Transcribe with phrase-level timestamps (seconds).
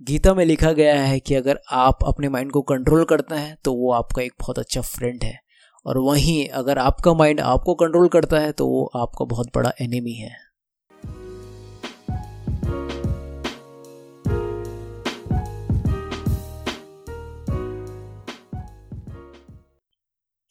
[0.00, 3.72] गीता में लिखा गया है कि अगर आप अपने माइंड को कंट्रोल करते हैं तो
[3.74, 5.38] वो आपका एक बहुत अच्छा फ्रेंड है।
[5.86, 10.12] और वहीं अगर आपका माइंड आपको कंट्रोल करता है तो वो आपका बहुत बड़ा एनिमी
[10.12, 10.30] है।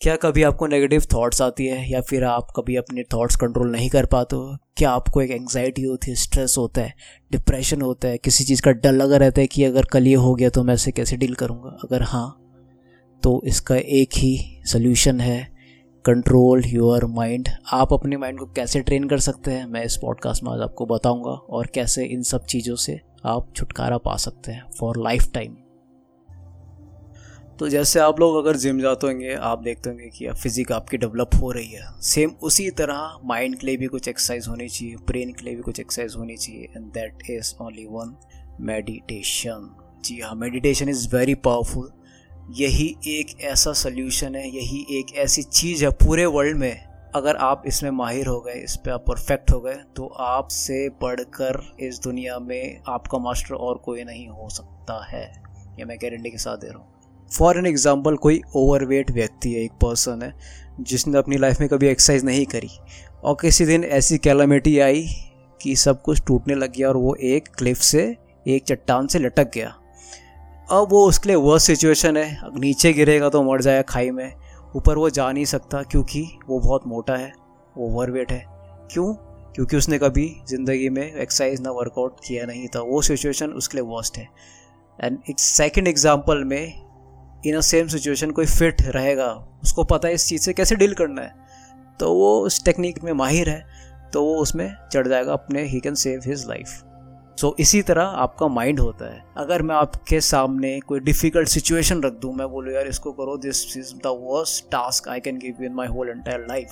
[0.01, 3.89] क्या कभी आपको नेगेटिव थॉट्स आती है या फिर आप कभी अपने थॉट्स कंट्रोल नहीं
[3.89, 4.57] कर पाते हो?
[4.77, 6.93] क्या आपको एक एंग्जाइटी होती है स्ट्रेस होता है
[7.31, 10.33] डिप्रेशन होता है, किसी चीज़ का डर लगा रहता है कि अगर कल ये हो
[10.35, 11.77] गया तो मैं इसे कैसे डील करूँगा?
[11.83, 12.29] अगर हाँ
[13.23, 15.51] तो इसका एक ही सोल्यूशन है
[16.05, 19.65] कंट्रोल योर माइंड आप अपने माइंड को कैसे ट्रेन कर सकते हैं?
[19.65, 23.97] मैं इस पॉडकास्ट में आज आपको बताऊँगा और कैसे इन सब चीज़ों से आप छुटकारा
[23.97, 25.55] पा सकते हैं फॉर लाइफ टाइम
[27.59, 30.97] तो जैसे आप लोग अगर जिम जाते होंगे, आप देखते होंगे कि अब फिजिक आपकी
[30.97, 34.95] डेवलप हो रही है। सेम उसी तरह माइंड के लिए भी कुछ एक्सरसाइज होनी चाहिए
[35.07, 38.15] ब्रेन के लिए भी कुछ एक्सरसाइज होनी चाहिए and that is only one
[38.61, 39.69] meditation
[40.05, 41.91] जी हाँ मेडिटेशन इज़ वेरी पावरफुल
[42.57, 47.63] यही एक ऐसा सोल्यूशन है, यही एक ऐसी चीज़ है पूरे वर्ल्ड में। अगर आप
[47.67, 52.39] इसमें माहिर हो गए, इस पर आप परफेक्ट हो गए तो आपसे बढ़कर इस दुनिया
[52.39, 55.23] में आपका मास्टर और कोई नहीं हो सकता है।
[55.79, 56.88] ये मैं गारंटी के साथ दे रहा हूँ।
[57.31, 60.33] फॉर एन एग्ज़ाम्पल कोई ओवरवेट व्यक्ति है, एक पर्सन है,
[60.81, 62.69] जिसने अपनी लाइफ में कभी एक्सरसाइज नहीं करी
[63.23, 65.07] और किसी दिन ऐसी कैलामिटी आई
[65.59, 69.51] कि सब कुछ टूटने लग गया और वो एक क्लिफ से, एक चट्टान से लटक
[69.53, 69.75] गया।
[70.69, 74.33] अब वो उसके लिए वर्स्ट सिचुएशन है नीचे गिरेगा तो मर जाएगा खाई में।
[74.75, 77.31] ऊपर वो जा नहीं सकता क्योंकि वो बहुत मोटा है
[77.77, 78.43] वो ओवरवेट है।
[78.91, 79.13] क्यों?
[79.55, 83.85] क्योंकि उसने कभी ज़िंदगी में एक्सरसाइज ना वर्कआउट किया नहीं था। वो सिचुएशन उसके लिए
[83.87, 84.27] वर्स्ट है।
[84.99, 86.88] एंड एक सेकेंड एग्ज़ाम्पल में
[87.45, 89.31] इन अ सेम सिचुएशन कोई फिट रहेगा,
[89.63, 91.33] उसको पता है इस चीज़ से कैसे डील करना है।
[91.99, 93.65] तो वो उस टेक्निक में माहिर है
[94.13, 96.83] तो वो उसमें चढ़ जाएगा, अपने ही can save his life
[97.37, 102.13] so इसी तरह आपका माइंड होता है। अगर मैं आपके सामने कोई डिफ़िकल्ट सिचुएशन रख
[102.13, 105.73] दूँ, मैं बोलूँ, यार, इसको करो this is the worst task I can give in
[105.73, 106.71] my whole entire life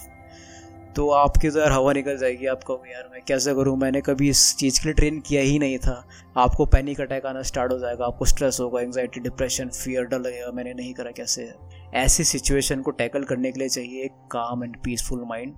[0.98, 3.76] तो आपके तो यार हवा निकल जाएगी आप कहोगे यार। मैं कैसे करूँ?
[3.78, 7.42] मैंने कभी इस चीज़ के लिए ट्रेन किया ही नहीं था। आपको पैनिक अटैक आना
[7.42, 11.52] स्टार्ट हो जाएगा, आपको स्ट्रेस होगा एंगजाइटी डिप्रेशन फियर डर लगेगा। मैंने नहीं करा कैसे?
[11.96, 15.54] ऐसी सिचुएशन को टैकल करने के लिए चाहिए एक काम एंड पीसफुल माइंड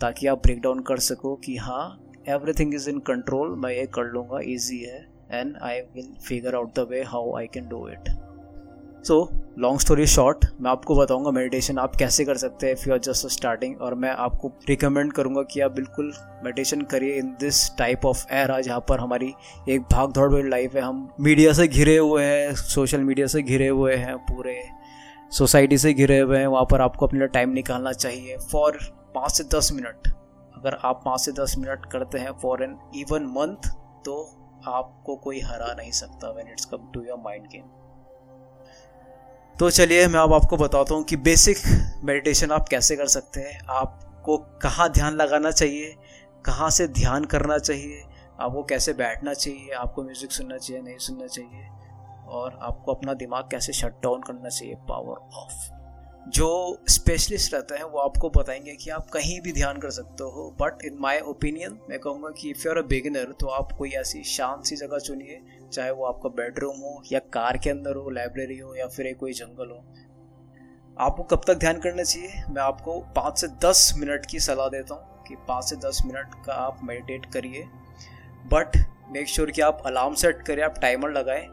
[0.00, 1.86] ताकि आप ब्रेक डाउन कर सको कि हाँ
[2.28, 6.74] एवरीथिंग इज़ इन कंट्रोल मैं ये कर लूँगा ईजी है and I will figure out
[6.74, 8.08] the way how I can do it
[9.04, 9.28] so
[9.58, 13.00] long story short मैं आपको बताऊँगा मेडिटेशन आप कैसे कर सकते हैं if you are
[13.00, 16.12] just starting और मैं आपको रिकमेंड करूँगा कि आप बिल्कुल
[16.44, 19.34] मेडिटेशन करिए in this type of era जहाँ पर हमारी
[19.68, 23.42] एक भाग दौड़ वाली लाइफ है। हम मीडिया से घिरे हुए हैं सोशल मीडिया से
[23.42, 24.68] घिरे हुए हैं, पूरे
[25.30, 28.78] सोसाइटी से घिरे हुए हैं। वहाँ पर आपको अपने लिए टाइम निकालना चाहिए फॉर
[29.14, 30.08] पाँच से दस मिनट
[30.56, 33.70] अगर आप पाँच से दस मिनट करते हैं फॉर एन इवन मंथ
[34.04, 34.20] तो
[34.68, 37.64] आपको कोई हरा नहीं सकता when it's come to your mind game
[39.58, 41.56] तो चलिए मैं अब आपको बताता हूँ कि बेसिक
[42.04, 45.94] मेडिटेशन आप कैसे कर सकते हैं। आपको कहाँ ध्यान लगाना चाहिए,
[46.44, 48.02] कहाँ से ध्यान करना चाहिए,
[48.40, 51.68] आपको कैसे बैठना चाहिए, आपको म्यूज़िक सुनना चाहिए, नहीं सुनना चाहिए,
[52.26, 55.83] और आपको अपना दिमाग कैसे शट डाउन करना चाहिए पावर ऑफ़
[56.28, 60.56] जो स्पेशलिस्ट रहते हैं, वो आपको बताएँगे कि आप कहीं भी ध्यान कर सकते हो।
[60.60, 63.90] बट इन माय ओपिनियन मैं कहूँगा कि if you are a beginner तो आप कोई
[63.90, 65.40] ऐसी शांत सी जगह चुनिए,
[65.72, 69.32] चाहे वो आपका बेडरूम हो, या कार के अंदर हो लाइब्रेरी हो, या फिर कोई
[69.32, 69.84] जंगल हो।
[70.98, 72.28] आपको कब तक ध्यान करना चाहिए?
[72.50, 76.26] मैं आपको पाँच से दस मिनट की सलाह देता हूँ कि पाँच से दस मिनट
[76.46, 77.64] का आप मेडिटेट करिए।
[78.46, 78.76] बट
[79.08, 81.46] मेक श्योर कि आप अलार्म सेट करें, आप टाइमर लगाएँ,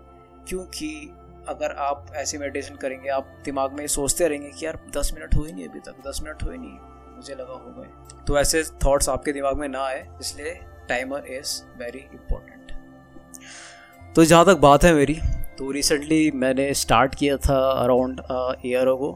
[0.47, 1.13] क्योंकि
[1.49, 5.51] अगर आप ऐसे मेडिटेशन करेंगे आप दिमाग में सोचते रहेंगे कि यार दस मिनट हुए
[5.51, 6.71] नहीं अभी तक दस मिनट हुए नहीं
[7.15, 10.59] मुझे लगा हो गए। तो ऐसे थॉट्स आपके दिमाग में ना आए इसलिए
[10.89, 12.71] टाइमर इज़ वेरी इंपॉर्टेंट
[14.15, 15.13] तो जहाँ तक बात है मेरी
[15.57, 18.21] तो रिसेंटली मैंने स्टार्ट किया था अराउंड
[18.65, 19.11] ईयर को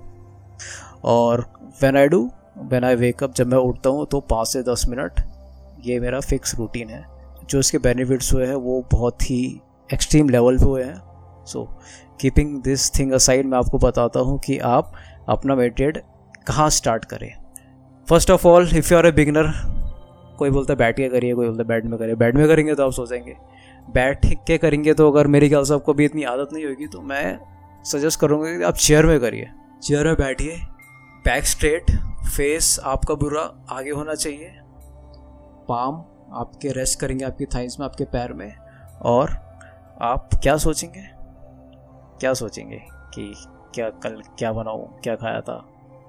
[1.03, 1.41] और
[1.81, 5.22] when I do when I wake up जब मैं उठता हूँ तो पाँच से दस मिनट
[5.85, 7.03] ये मेरा फिक्स रूटीन है।
[7.50, 9.62] जो इसके बेनिफिट्स हुए हैं वो बहुत ही
[9.94, 10.96] एक्सट्रीम लेवल पे हुए हैं।
[11.46, 11.76] So so,
[12.20, 14.94] keeping this thing aside मैं आपको बताता हूँ कि आप
[15.29, 16.03] अपना मेडिटेट
[16.47, 17.32] कहाँ स्टार्ट करें।
[18.08, 19.52] First of all if you are a beginner
[20.38, 22.76] कोई बोलता है, बैठ के करिए, कोई बोलता है, बैठ में करिए। बैठ में करेंगे
[22.76, 23.35] तो आप सोचेंगे
[23.88, 27.02] बैठ के करेंगे तो अगर मेरे ख्याल से आपको भी इतनी आदत नहीं होगी तो
[27.02, 27.40] मैं
[27.85, 29.47] सजेस्ट करूँगा कि आप चेयर में करिए।
[29.84, 30.58] चेयर में बैठिए।
[31.26, 31.91] बैक स्ट्रेट
[32.28, 33.41] फेस आपका बुरा
[33.72, 34.52] आगे होना चाहिए।
[35.70, 36.03] पाम
[36.34, 38.52] आपके रेस्ट करेंगे आपकी थाइस में, आपके पैर में
[39.03, 39.29] और
[40.03, 41.15] आप क्या सोचेंगे?
[42.25, 42.77] क्या सोचेंगे
[43.13, 43.33] कि
[43.75, 45.53] क्या कल क्या बनाऊँ, क्या खाया था,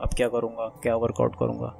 [0.02, 1.72] अब क्या करूँगा, क्या वर्कआउट करूँगा?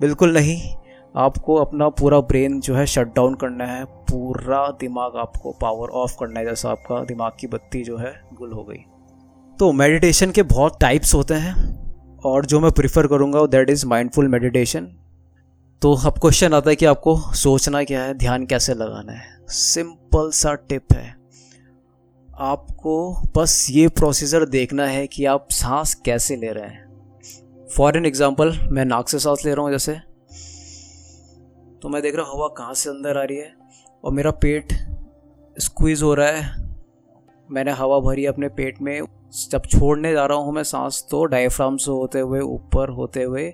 [0.00, 0.74] बिल्कुल नहीं।
[1.14, 6.16] आपको अपना पूरा ब्रेन जो है शट डाउन करना है। पूरा दिमाग आपको पावर ऑफ़
[6.20, 8.84] करना है, जैसा आपका दिमाग की बत्ती जो है गुल हो गई।
[9.58, 11.54] तो मेडिटेशन के बहुत टाइप्स होते हैं
[12.24, 14.90] और जो मैं प्रिफर करूँगा दैट इज़ माइंडफुल मेडिटेशन
[15.82, 19.38] तो अब क्वेश्चन आता है कि आपको सोचना क्या है, ध्यान कैसे लगाना है?
[19.48, 21.19] सिंपल सा टिप है।
[22.40, 22.92] आपको
[23.36, 28.52] बस ये प्रोसीजर देखना है कि आप सांस कैसे ले रहे हैं। फॉर एन एग्ज़ाम्पल
[28.70, 29.92] मैं नाक से सांस ले रहा हूँ जैसे।
[31.82, 33.52] तो मैं देख रहा हूँ, हवा कहाँ से अंदर आ रही है
[34.04, 34.72] और मेरा पेट
[35.56, 36.68] स्क्वीज़ हो रहा है।
[37.48, 39.00] मैंने हवा भरी अपने पेट में।
[39.50, 43.52] जब छोड़ने जा रहा हूँ मैं सांस तो डायफ्राम से होते हुए, ऊपर होते हुए,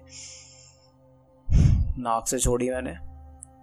[1.49, 2.95] नाक से छोड़ी मैंने।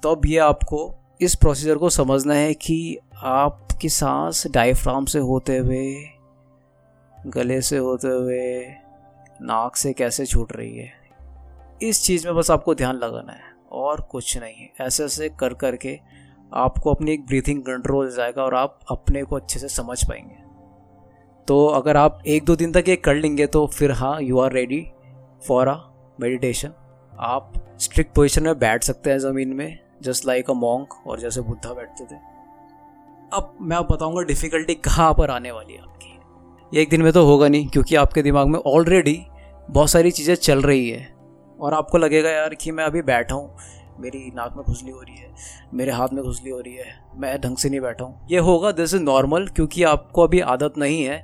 [0.04, 5.96] तो ये आपको इस प्रोसीजर को समझना है कि आपकी सांस डायफ्राम से होते हुए,
[7.28, 8.66] गले से होते हुए,
[9.42, 10.92] नाक से कैसे छूट रही है?
[11.82, 15.54] इस चीज़ में बस आपको ध्यान लगाना है और कुछ नहीं। है ऐसे ऐसे कर
[15.54, 16.00] कर के
[16.54, 20.36] आपको अपनी एक ब्रीथिंग कंट्रोल जाएगा और आप अपने को अच्छे से समझ पाएँगे।
[21.48, 24.52] तो अगर आप एक दो दिन तक ये कर लेंगे तो फिर हाँ you are
[24.52, 24.88] ready
[25.48, 25.78] for a
[26.20, 26.74] meditation
[27.20, 31.42] आप स्ट्रिक्ट पोजिशन में बैठ सकते हैं ज़मीन में जस्ट लाइक अ मॉन्क और जैसे
[31.42, 32.33] बुद्धा बैठते थे।
[33.34, 37.26] अब मैं आप बताऊँगा डिफ़िकल्टी कहाँ पर आने वाली है आपकी। एक दिन में तो
[37.26, 39.20] होगा नहीं, क्योंकि आपके दिमाग में ऑलरेडी
[39.70, 41.08] बहुत सारी चीज़ें चल रही है।
[41.60, 43.56] और आपको लगेगा यार कि मैं अभी बैठा हूँ,
[44.00, 45.34] मेरी नाक में खुजली हो रही है,
[45.74, 46.86] मेरे हाथ में खुजली हो रही है,
[47.16, 50.78] मैं ढंग से नहीं बैठा हूँ। ये होगा दिस इज़ नॉर्मल क्योंकि आपको अभी आदत
[50.78, 51.24] नहीं है।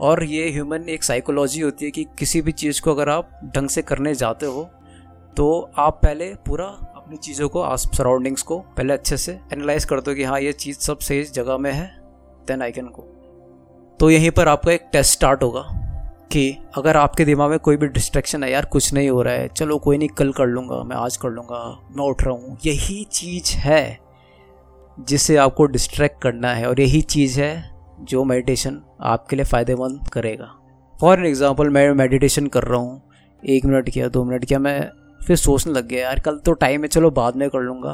[0.00, 3.68] और ये ह्यूमन एक साइकोलॉजी होती है कि किसी भी चीज़ को अगर आप ढंग
[3.68, 4.62] से करने जाते हो
[5.36, 5.46] तो
[5.78, 6.64] आप पहले पूरा
[7.04, 10.52] अपनी चीज़ों को आस सराउंडिंग्स को पहले अच्छे से एनालाइज कर दो कि हाँ ये
[10.52, 11.86] चीज़ सब सही जगह में है
[12.48, 13.02] देन आई कैन गो
[14.00, 15.62] तो यहीं पर आपका एक टेस्ट स्टार्ट होगा
[16.32, 19.48] कि अगर आपके दिमाग में कोई भी डिस्ट्रैक्शन है, यार कुछ नहीं हो रहा है,
[19.48, 21.60] चलो कोई नहीं, कल कर लूँगा, मैं आज कर लूँगा,
[21.90, 23.98] मैं उठ रहा हूँ, यही चीज़ है
[24.98, 27.52] जिसे आपको डिस्ट्रैक्ट करना है और यही चीज़ है
[28.02, 30.50] जो मेडिटेशन आपके लिए फ़ायदेमंद करेगा.
[30.96, 33.00] फॉर एन एग्ज़ाम्पल मैं मेडिटेशन कर रहा हूँ,
[33.42, 34.90] एक मिनट किया, दो मिनट किया, मैं
[35.26, 37.92] फिर सोचने लग गया, यार, कल तो टाइम है, चलो बाद में कर लूँगा।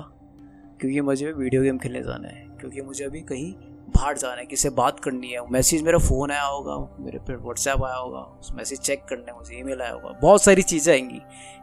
[0.80, 3.52] क्योंकि मुझे वीडियो गेम खेलने जाना है, क्योंकि मुझे अभी कहीं
[3.96, 7.82] बाहर जाना है, किसी बात करनी है। मैसेज मेरा फ़ोन आया होगा, मेरे पे व्हाट्सएप
[7.84, 11.20] आया होगा, उस मैसेज चेक करने मुझे ईमेल आया होगा। बहुत सारी चीज़ें आएँगी,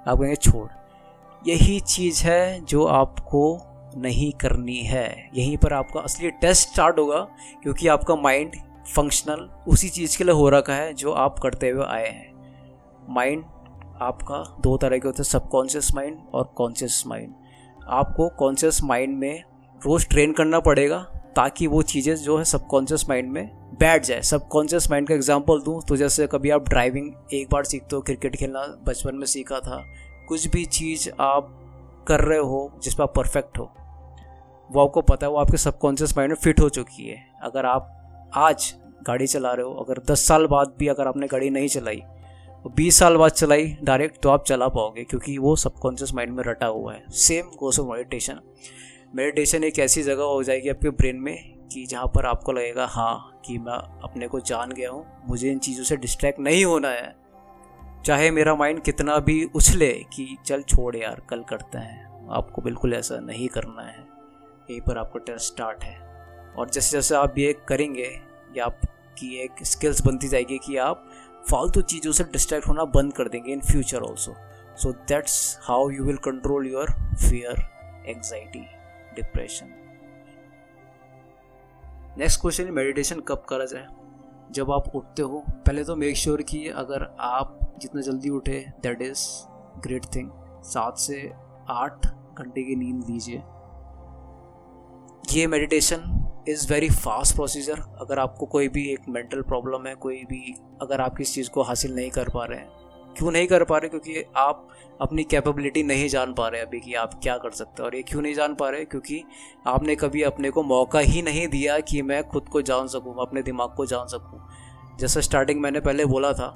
[0.07, 0.67] आप कहेंगे, छोड़,
[1.47, 3.59] यही चीज़ है जो आपको
[3.97, 7.19] नहीं करनी है। यहीं पर आपका असली टेस्ट स्टार्ट होगा,
[7.63, 8.55] क्योंकि आपका माइंड
[8.95, 12.35] फंक्शनल उसी चीज़ के लिए हो रखा है, जो आप करते हुए आए हैं।
[13.09, 13.43] माइंड
[14.01, 17.33] आपका दो तरह के होते हैं सबकॉन्शियस माइंड और कॉन्शियस माइंड
[17.89, 19.43] आपको कॉन्शियस माइंड में
[19.81, 20.97] रोज़ ट्रेन करना पड़ेगा
[21.35, 23.49] ताकि वो चीज़ें जो है सबकॉन्शियस माइंड में
[23.79, 27.95] बैठ जाए। सबकॉन्शियस माइंड का एग्जांपल दूँ तो जैसे कभी आप ड्राइविंग एक बार सीखते
[27.95, 29.83] हो क्रिकेट खेलना बचपन में सीखा था,
[30.27, 31.53] कुछ भी चीज़ आप
[32.07, 33.69] कर रहे हो जिस पर आप परफेक्ट हो,
[34.69, 37.93] वो आपको पता है वो आपके सबकॉन्शियस माइंड में फिट हो चुकी है। अगर आप
[38.33, 38.73] आज
[39.07, 42.01] गाड़ी चला रहे हो, अगर दस साल बाद भी अगर आपने गाड़ी नहीं चलाई
[42.69, 46.65] बीस साल बाद चलाई डायरेक्ट तो आप चला पाओगे, क्योंकि वो सबकॉन्शियस माइंड में रटा
[46.65, 48.39] हुआ है। Same goes of meditation
[49.15, 53.41] meditation एक ऐसी जगह हो जाएगी आपके ब्रेन में कि जहाँ पर आपको लगेगा हाँ
[53.45, 57.15] कि मैं अपने को जान गया हूँ, मुझे इन चीज़ों से डिस्ट्रैक्ट नहीं होना है।
[58.05, 62.93] चाहे मेरा माइंड कितना भी उछले कि चल छोड़ यार, कल करते हैं। आपको बिल्कुल
[62.93, 63.99] ऐसा नहीं करना है।
[64.69, 65.97] यहीं पर आपका टेस्ट स्टार्ट है।
[66.57, 68.09] और जैसे जैसे आप ये करेंगे,
[68.57, 71.06] या आपकी एक स्किल्स बनती जाएगी कि आप
[71.51, 74.35] फालतू चीज़ों से डिस्ट्रैक्ट होना बंद कर देंगे in future also
[74.77, 77.61] so that's how you will control your fear
[78.07, 78.59] anxiety
[79.15, 79.73] depression
[82.17, 83.87] next question meditation कब करा जाए?
[84.51, 89.01] जब आप उठते हो, पहले तो मेक श्योर कि अगर आप जितना जल्दी उठे दैट
[89.01, 89.23] इज़
[89.81, 90.29] ग्रेट थिंग
[90.63, 91.31] सात से
[91.69, 93.37] आठ घंटे की नींद लीजिए।
[95.37, 100.23] ये meditation is very fast procedure अगर आपको कोई भी एक मेंटल प्रॉब्लम है, कोई
[100.23, 102.69] भी अगर आप किस चीज़ को हासिल नहीं कर पा रहे हैं,
[103.17, 103.89] क्यों नहीं कर पा रहे?
[103.89, 104.67] क्योंकि आप
[105.01, 108.01] अपनी कैपेबिलिटी नहीं जान पा रहे अभी कि आप क्या कर सकते हैं। और ये
[108.01, 108.85] क्यों नहीं जान पा रहे?
[108.85, 109.23] क्योंकि
[109.67, 113.41] आपने कभी अपने को मौका ही नहीं दिया कि मैं खुद को जान सकूँ अपने
[113.41, 114.41] दिमाग को जान सकूँ।
[114.99, 116.47] जैसे स्टार्टिंग मैंने पहले बोला था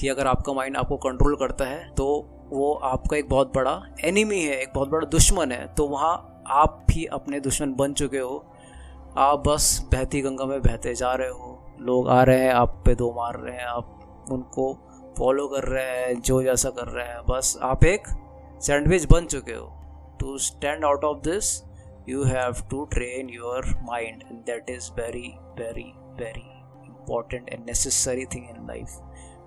[0.00, 2.04] कि अगर आपका माइंड आपको कंट्रोल करता है तो
[2.50, 6.84] वो आपका एक बहुत बड़ा एनिमी है, एक बहुत बड़ा दुश्मन है। तो वहाँ आप
[6.88, 8.44] भी अपने दुश्मन बन चुके हो।
[9.16, 12.94] आप बस बहती गंगा में बहते जा रहे हो। लोग आ रहे हैं, आप पे
[12.94, 14.74] दो मार रहे हैं, आप उनको
[15.18, 18.08] फॉलो कर रहे हैं, जो जैसा कर रहे हैं। बस आप एक
[18.62, 19.74] सैंडविच बन चुके हो।
[20.20, 21.62] To stand out of this
[22.08, 26.50] you have to train your mind and that is very very very
[26.86, 28.86] important and necessary thing in life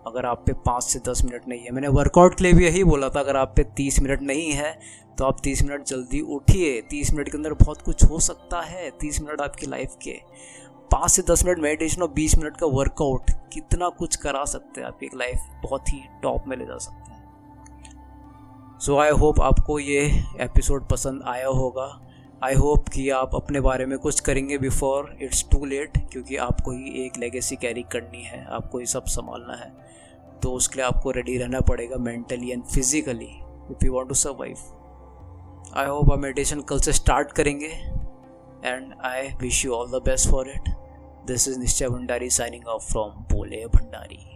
[0.08, 2.84] अगर आप पे पाँच से दस मिनट नहीं है। मैंने वर्कआउट के लिए भी यही
[2.84, 4.79] बोला था, अगर आप पे तीस मिनट नहीं है
[5.17, 8.89] तो आप तीस मिनट जल्दी उठिए। तीस मिनट के अंदर बहुत कुछ हो सकता है,
[8.91, 10.20] तीस मिनट आपकी लाइफ के।
[10.91, 14.88] पाँच से दस मिनट मेडिटेशन और बीस मिनट का वर्कआउट कितना कुछ करा सकते हैं
[14.88, 20.05] आपकी लाइफ बहुत ही टॉप में ले जा सकते हैं। सो आई होप आपको ये
[20.39, 21.88] एपिसोड पसंद आया होगा।
[22.43, 26.71] आई होप कि आप अपने बारे में कुछ करेंगे बिफोर इट्स टू लेट क्योंकि आपको
[26.71, 29.71] ही एक लेगेसी कैरी करनी है, आपको ही सब संभालना है।
[30.43, 33.29] तो उसके लिए आपको रेडी रहना पड़ेगा mentally and physically
[33.71, 34.55] if you want to survive
[35.75, 37.71] I hope आप मेडिटेशन कल से स्टार्ट करेंगे
[38.65, 40.69] and I wish you all the best for it
[41.27, 44.30] this is Nishchay Bhandari signing off from Pole Bhandari.